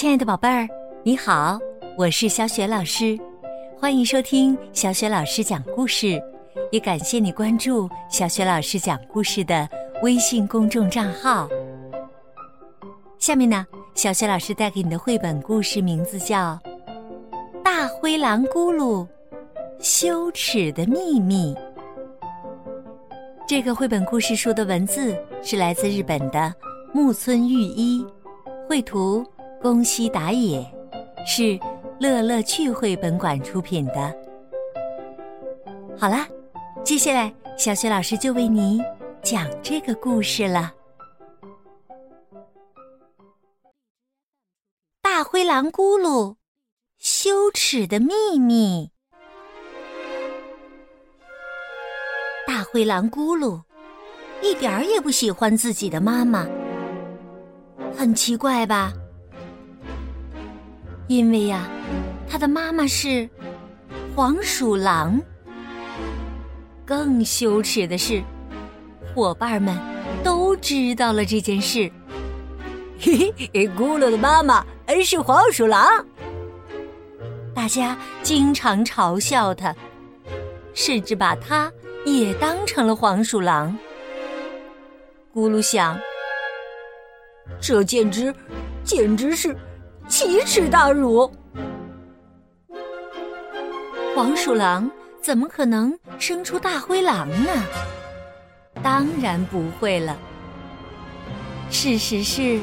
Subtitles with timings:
[0.00, 0.66] 亲爱的宝贝儿，
[1.02, 1.58] 你好，
[1.94, 3.18] 我是小雪老师，
[3.78, 6.18] 欢迎收听小雪老师讲故事，
[6.72, 9.68] 也感谢你关注小雪老师讲故事的
[10.02, 11.46] 微信公众账号。
[13.18, 16.58] 下面呢，小雪老师带给你的绘本故事名字叫
[17.62, 19.06] 《大灰狼咕噜
[19.80, 21.54] 羞耻的秘密》。
[23.46, 26.54] 这个绘本故事书的文字是来自日本的
[26.90, 28.02] 木村裕一，
[28.66, 29.22] 绘图。
[29.60, 30.64] 宫西达也，
[31.26, 31.58] 是
[32.00, 34.16] 乐乐趣绘本馆出品的。
[35.98, 36.26] 好啦，
[36.82, 38.80] 接下来小雪老师就为你
[39.22, 40.72] 讲这个故事了。
[45.02, 46.36] 大灰狼咕噜
[46.98, 48.90] 羞耻的秘密。
[52.46, 53.60] 大灰狼咕噜
[54.40, 56.46] 一点儿也不喜欢自己的妈妈，
[57.94, 58.94] 很奇怪吧？
[61.10, 61.68] 因为呀，
[62.28, 63.28] 他的妈妈是
[64.14, 65.20] 黄鼠狼。
[66.84, 68.22] 更羞耻的是，
[69.12, 69.76] 伙伴们
[70.22, 71.90] 都知道了这件事。
[73.00, 74.64] 嘿嘿，咕噜的妈妈
[75.04, 75.84] 是黄鼠狼，
[77.52, 79.74] 大家经常嘲笑他，
[80.74, 81.72] 甚至把他
[82.06, 83.76] 也当成了黄鼠狼。
[85.34, 85.98] 咕噜想，
[87.60, 88.32] 这简直，
[88.84, 89.56] 简直是。
[90.10, 91.30] 奇耻大辱！
[94.16, 94.90] 黄鼠狼
[95.22, 97.64] 怎么可能生出大灰狼呢？
[98.82, 100.18] 当然不会了。
[101.70, 102.58] 事实是，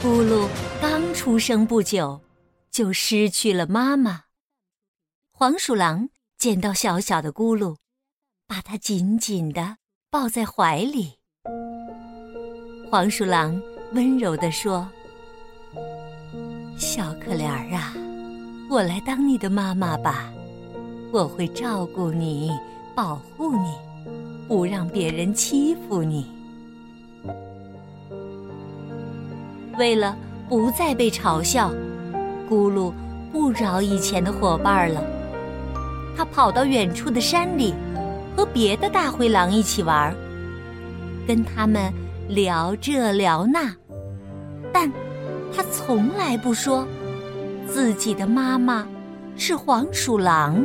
[0.00, 0.46] 咕噜
[0.80, 2.20] 刚出生不久，
[2.70, 4.22] 就失去了妈妈。
[5.32, 7.76] 黄鼠狼见到小小的咕噜，
[8.46, 9.76] 把它紧紧的
[10.08, 11.18] 抱在怀里。
[12.88, 13.60] 黄鼠狼
[13.92, 14.88] 温柔地说。
[16.80, 17.92] 小可怜儿啊，
[18.70, 20.32] 我来当你的妈妈吧，
[21.12, 22.50] 我会照顾你，
[22.94, 23.74] 保护你，
[24.48, 26.26] 不让别人欺负你。
[29.78, 30.16] 为了
[30.48, 31.70] 不再被嘲笑，
[32.48, 32.90] 咕噜
[33.30, 35.04] 不饶以前的伙伴了。
[36.16, 37.74] 他跑到远处的山里，
[38.34, 40.16] 和别的大灰狼一起玩，
[41.26, 41.92] 跟他们
[42.26, 43.70] 聊这聊那，
[44.72, 44.90] 但。
[45.54, 46.86] 他从来不说
[47.68, 48.86] 自己的妈妈
[49.36, 50.64] 是黄鼠狼，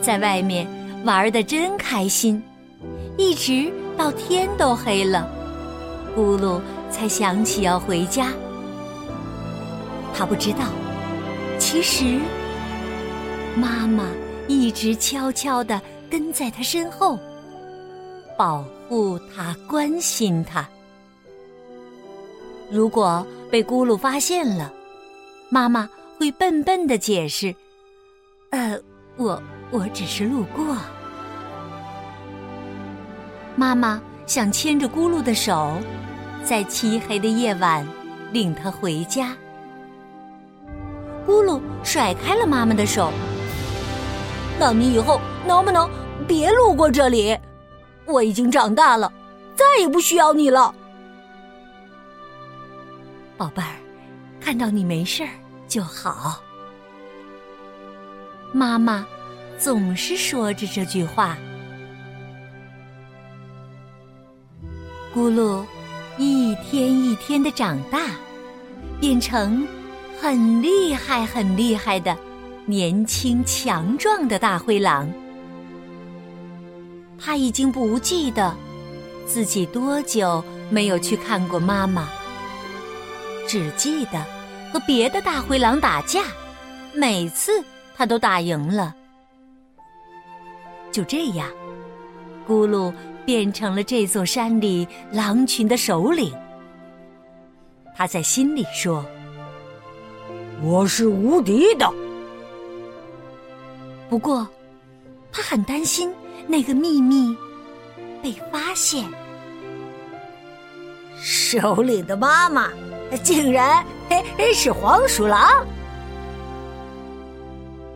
[0.00, 0.66] 在外面
[1.04, 2.42] 玩的真开心，
[3.16, 5.28] 一直到天都黑了，
[6.16, 6.60] 咕噜
[6.90, 8.32] 才想起要回家。
[10.14, 10.64] 他不知道，
[11.58, 12.18] 其实
[13.54, 14.04] 妈妈
[14.46, 15.80] 一直悄悄的
[16.10, 17.18] 跟在他身后，
[18.36, 20.68] 保护他，关心他。
[22.70, 24.72] 如果被咕噜发现了，
[25.48, 27.54] 妈妈会笨笨的解释
[28.50, 28.78] ：“呃，
[29.16, 30.76] 我我只是路过。”
[33.56, 35.72] 妈妈想牵着咕噜的手，
[36.44, 37.86] 在漆黑的夜晚
[38.32, 39.34] 领他回家。
[41.26, 43.10] 咕噜甩开了妈妈的手
[44.60, 45.88] ：“那你以后能不能
[46.26, 47.36] 别路过这里？
[48.04, 49.10] 我已经长大了，
[49.56, 50.74] 再也不需要你了。”
[53.38, 53.76] 宝贝儿，
[54.40, 55.28] 看到你没事儿
[55.68, 56.42] 就好。
[58.52, 59.06] 妈妈
[59.56, 61.38] 总是说着这句话。
[65.14, 65.64] 咕噜
[66.18, 68.10] 一天一天的长大，
[69.00, 69.64] 变成
[70.20, 72.16] 很厉害、很厉害的
[72.66, 75.08] 年轻强壮的大灰狼。
[77.16, 78.52] 他已经不记得
[79.26, 82.08] 自己多久没有去看过妈妈。
[83.48, 84.22] 只记得
[84.70, 86.22] 和别的大灰狼打架，
[86.92, 87.64] 每次
[87.96, 88.94] 他都打赢了。
[90.92, 91.48] 就这样，
[92.46, 92.92] 咕噜
[93.24, 96.30] 变成了这座山里狼群的首领。
[97.96, 99.02] 他在心里说
[100.62, 101.90] ：“我是无敌的。”
[104.10, 104.46] 不过，
[105.32, 106.12] 他很担心
[106.46, 107.34] 那个秘密
[108.22, 109.06] 被发现。
[111.16, 112.70] 首领的妈妈。
[113.16, 115.66] 竟然嘿是黄鼠狼，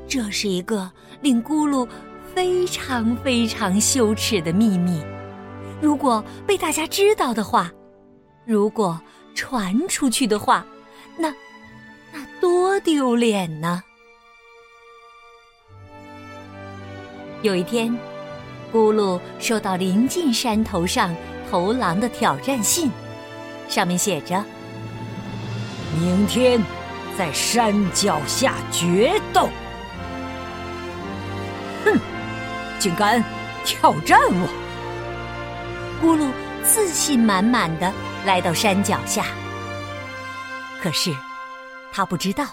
[0.09, 1.87] 这是一个令咕噜
[2.35, 5.03] 非常非常羞耻的秘密。
[5.81, 7.71] 如果被大家知道的话，
[8.47, 9.01] 如果
[9.35, 10.65] 传出去的话，
[11.17, 11.29] 那
[12.13, 13.83] 那多丢脸呢！
[17.43, 17.91] 有一天，
[18.73, 21.15] 咕噜收到临近山头上
[21.51, 22.91] 头狼的挑战信，
[23.69, 24.45] 上面写着。
[25.99, 26.61] 明天
[27.19, 29.49] 在山脚下决斗。
[31.85, 31.99] 哼，
[32.79, 33.23] 竟敢
[33.65, 34.49] 挑战我！
[36.03, 36.29] 咕噜
[36.65, 37.93] 自信满满的
[38.25, 39.25] 来到山脚下，
[40.83, 41.15] 可是
[41.93, 42.47] 他不知道，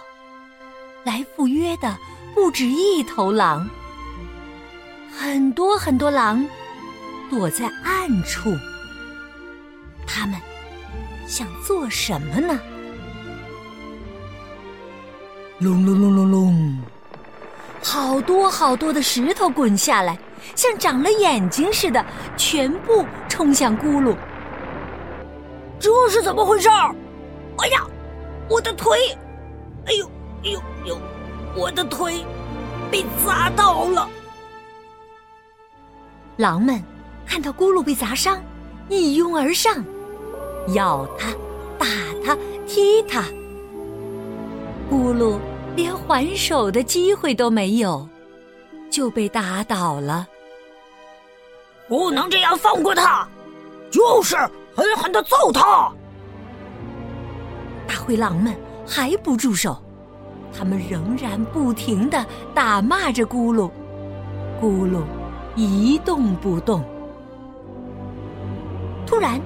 [1.04, 1.98] 来赴约的
[2.36, 3.68] 不止一头狼，
[5.18, 6.46] 很多很多狼
[7.30, 8.56] 躲在暗处。
[10.06, 10.40] 他们
[11.28, 12.60] 想做什么呢？
[15.60, 16.78] 隆隆隆隆隆，
[17.84, 20.18] 好多好多的石头滚下来，
[20.56, 22.04] 像长了眼睛似的，
[22.38, 24.16] 全部冲向咕噜。
[25.78, 26.70] 这是怎么回事？
[26.70, 27.86] 哎呀，
[28.50, 28.98] 我的腿！
[29.86, 30.06] 哎呦，
[30.46, 30.98] 哎呦，呦，
[31.54, 32.24] 我的腿
[32.90, 34.08] 被砸到了！
[36.38, 36.82] 狼们
[37.26, 38.42] 看到咕噜被砸伤，
[38.88, 39.84] 一拥而上。
[40.70, 41.32] 咬他，
[41.78, 41.86] 打
[42.24, 43.24] 他，踢他，
[44.90, 45.38] 咕噜
[45.76, 48.08] 连还手的机会都没有，
[48.90, 50.28] 就被打倒了。
[51.88, 53.28] 不能这样放过他，
[53.92, 54.36] 就是
[54.76, 55.92] 狠狠的揍他！
[57.88, 58.56] 大灰狼们
[58.88, 59.78] 还不住手，
[60.52, 63.70] 他们仍然不停的打骂着咕噜，
[64.62, 65.02] 咕噜
[65.56, 66.84] 一动不动。
[69.06, 69.40] 突然。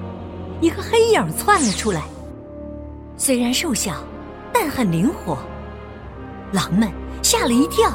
[0.60, 2.04] 一个黑影窜了出来，
[3.18, 3.96] 虽然瘦小，
[4.54, 5.36] 但很灵活。
[6.52, 6.88] 狼们
[7.20, 7.90] 吓了一跳，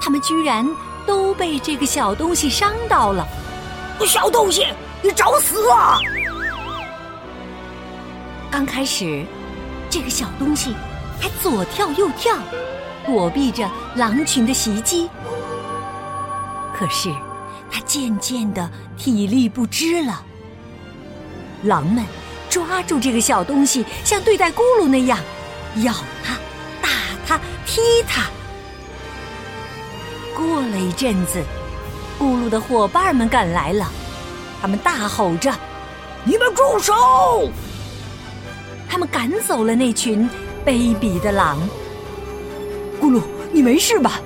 [0.00, 0.64] 他们居然
[1.04, 3.26] 都被这个小东西伤到了。
[4.06, 4.66] 小东西，
[5.02, 5.98] 你找死啊！
[8.50, 9.26] 刚开始，
[9.90, 10.74] 这个小东西
[11.20, 12.34] 还左跳右跳，
[13.04, 15.10] 躲避着狼群的袭击。
[16.72, 17.12] 可是，
[17.70, 20.22] 它渐渐的体力不支了。
[21.64, 22.04] 狼们
[22.48, 25.18] 抓住这个小东西，像对待咕噜那样，
[25.76, 25.94] 咬
[26.24, 26.34] 它、
[26.82, 26.88] 打
[27.26, 28.28] 它、踢它。
[30.36, 31.42] 过了一阵子，
[32.18, 33.90] 咕噜的伙伴们赶来了，
[34.60, 35.54] 他们大吼着
[36.24, 37.50] ：“你们住手！”
[38.88, 40.28] 他们赶走了那群
[40.64, 41.58] 卑鄙的狼。
[43.00, 44.20] 咕噜，你没事吧？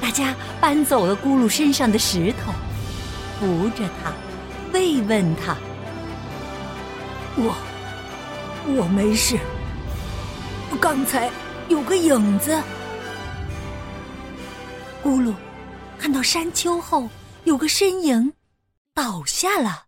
[0.00, 2.52] 大家搬走了咕噜身上的石头，
[3.40, 4.12] 扶着他，
[4.72, 5.56] 慰问他。
[7.36, 7.54] 我，
[8.66, 9.38] 我没事。
[10.78, 11.30] 刚才
[11.68, 12.52] 有个影子。
[15.02, 15.34] 咕噜
[15.98, 17.08] 看到山丘后
[17.44, 18.32] 有个身影
[18.92, 19.86] 倒下了，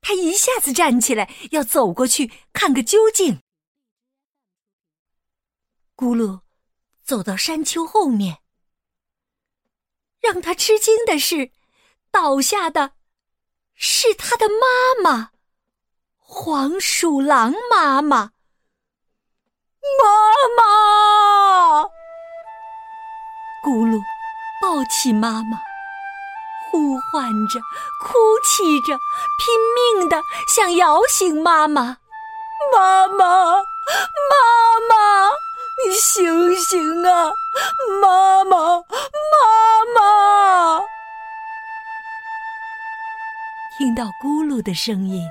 [0.00, 3.40] 他一下子站起来，要走过去看个究竟。
[5.96, 6.40] 咕噜
[7.02, 8.38] 走到山丘后面，
[10.20, 11.50] 让他吃惊的是，
[12.10, 12.92] 倒下的
[13.74, 15.30] 是他的妈妈。
[16.16, 18.33] 黄鼠狼妈妈，
[19.98, 20.04] 妈
[20.56, 21.82] 妈，
[23.62, 24.00] 咕噜
[24.60, 25.58] 抱起妈妈，
[26.70, 27.60] 呼唤着，
[28.00, 28.14] 哭
[28.44, 28.98] 泣着，
[29.38, 31.98] 拼命的想摇醒妈妈。
[32.72, 34.34] 妈妈，妈
[34.88, 35.30] 妈，
[35.86, 37.30] 你醒醒啊！
[38.00, 38.82] 妈妈，妈
[39.94, 40.80] 妈，
[43.76, 45.22] 听到咕噜的声音。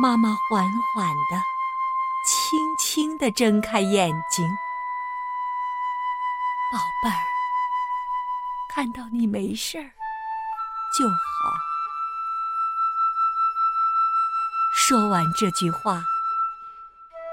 [0.00, 1.36] 妈妈缓缓的、
[2.92, 4.46] 轻轻的睁开眼睛，
[6.70, 7.24] 宝贝儿，
[8.68, 9.90] 看到你没事儿
[10.98, 11.16] 就好。
[14.74, 16.04] 说完这句话，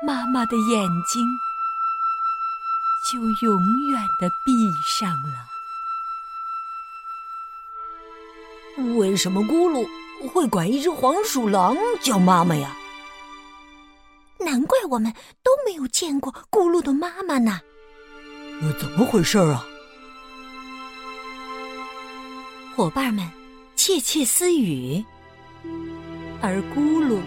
[0.08, 1.28] 妈妈的眼睛
[3.12, 3.60] 就永
[3.92, 5.46] 远的闭上了。
[8.98, 9.86] 为什么咕噜？
[10.30, 12.74] 会管一只黄鼠狼叫妈妈呀？
[14.42, 17.62] 难怪我们都没有见过咕噜的妈妈呢。
[18.62, 19.66] 呃，怎么回事啊？
[22.76, 23.28] 伙伴们
[23.76, 25.04] 窃窃私语，
[26.42, 27.20] 而咕噜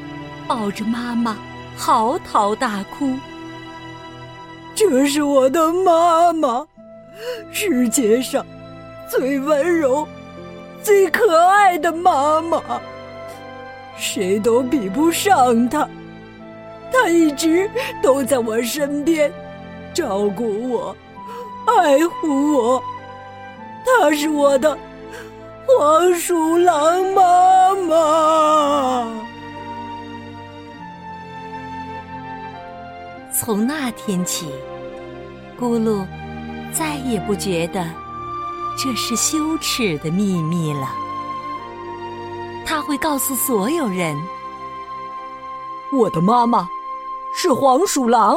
[0.47, 1.37] 抱着妈妈
[1.77, 3.15] 嚎啕大哭。
[4.75, 6.67] 这是我的妈妈，
[7.53, 8.45] 世界上
[9.11, 10.07] 最温柔。
[10.83, 12.61] 最可爱的妈妈，
[13.97, 15.89] 谁都比不上她。
[16.93, 17.69] 她一直
[18.03, 19.33] 都在我身边，
[19.95, 20.97] 照顾我，
[21.67, 22.83] 爱护我。
[23.85, 24.79] 他是我的
[25.67, 29.09] 黄鼠狼妈妈。
[33.33, 34.53] 从那天起，
[35.59, 36.07] 咕噜
[36.73, 37.85] 再也不觉得。
[38.79, 40.89] 这是羞耻的秘密了。
[42.65, 44.17] 他会告诉所有人：
[45.93, 46.69] 我的妈妈
[47.35, 48.37] 是黄鼠狼。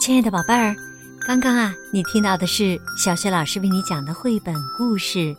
[0.00, 0.74] 亲爱的宝贝儿，
[1.26, 5.18] 刚刚啊，你听到的是小雪老师为你讲的绘本故事《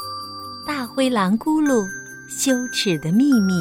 [0.66, 1.86] 大灰狼咕噜
[2.30, 3.54] 羞耻的秘密》。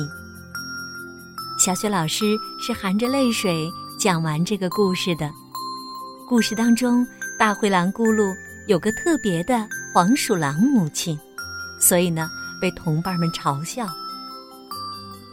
[1.59, 5.28] 小雪老师是含着泪水讲完这个故事的。
[6.33, 7.07] 故事当中，
[7.39, 8.35] 大灰狼咕噜
[8.67, 11.21] 有个特别的黄鼠狼母亲，
[11.79, 12.27] 所以呢，
[12.59, 13.87] 被同伴们嘲笑。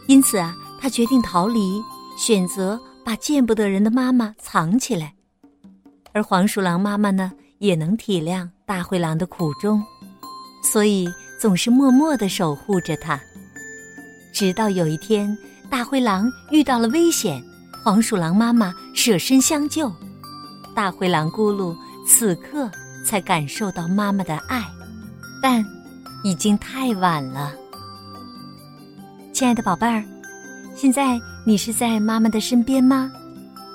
[0.08, 1.82] 因此啊，他决定逃离，
[2.18, 5.14] 选择把见不得人的妈妈藏起来。
[6.12, 9.82] 而黄鼠狼妈妈呢，也能体谅大灰狼的苦衷，
[10.62, 11.08] 所以
[11.40, 13.18] 总是默默的守护着它。
[14.34, 15.34] 直到有一天，
[15.70, 17.42] 大灰狼遇到了危险，
[17.82, 19.90] 黄鼠狼妈妈舍身相救，
[20.80, 22.70] 大灰狼咕噜此刻
[23.04, 24.64] 才感受到妈妈的爱，
[25.42, 25.62] 但
[26.24, 27.52] 已经太晚了。
[29.30, 30.02] 亲爱的宝贝儿，
[30.74, 33.12] 现在你是在妈妈的身边吗？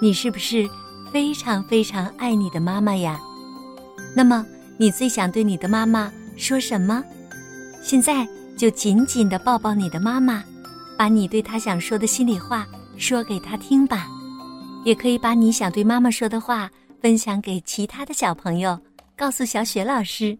[0.02, 0.68] 你是不是？
[1.14, 3.20] 非常非常爱你的妈妈呀，
[4.16, 4.44] 那么
[4.76, 7.04] 你最想对你的妈妈说什么？
[7.84, 10.44] 现在就紧紧的抱抱你的妈妈，
[10.98, 12.66] 把你对她想说的心里话
[12.98, 14.08] 说给她听吧。
[14.84, 16.68] 也可以把你想对妈妈说的话
[17.06, 18.80] 分享给其他的小朋友，
[19.16, 20.36] 告诉小雪老师。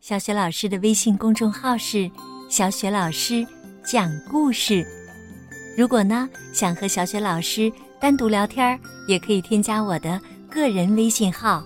[0.00, 2.10] 小雪老师的微信公众号是
[2.48, 3.46] “小雪老师
[3.84, 4.82] 讲故事”。
[5.76, 7.70] 如果呢，想和小雪老师。
[8.00, 11.62] 单独聊天也可以添加我的个人微信号，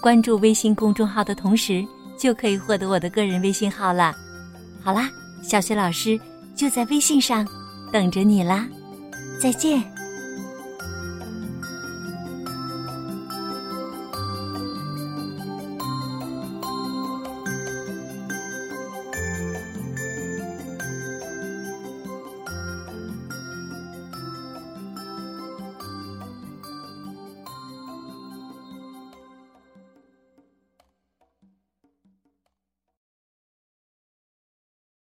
[0.00, 1.86] 关注微信公众号的同时，
[2.18, 4.12] 就可以获得我的个人微信号了。
[4.82, 5.08] 好啦，
[5.44, 6.18] 小雪老师
[6.56, 7.46] 就在微信上
[7.92, 8.66] 等着你啦，
[9.40, 9.95] 再见。